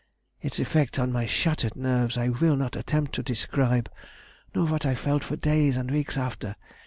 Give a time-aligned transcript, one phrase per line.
[0.41, 3.87] Its effect on my shattered nerves, I will not attempt to describe,
[4.55, 6.55] nor what I felt for days and weeks after.